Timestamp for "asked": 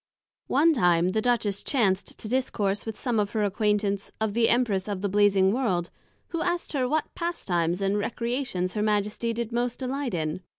6.41-6.73